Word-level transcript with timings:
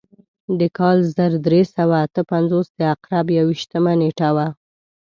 د 0.59 0.61
کال 0.77 0.97
زر 1.15 1.31
درې 1.47 1.61
سوه 1.75 1.95
اته 2.05 2.21
پنځوس 2.31 2.67
د 2.79 2.79
عقرب 2.93 3.25
یو 3.37 3.45
ویشتمه 3.49 3.93
نېټه 4.01 4.29
وه. 4.35 4.47